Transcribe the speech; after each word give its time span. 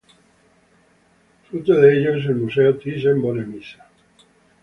Fruto 1.47 1.75
de 1.79 1.95
ello 1.95 2.15
es 2.15 2.25
el 2.25 2.37
Museo 2.37 2.73
Thyssen-Bornemisza. 2.75 3.85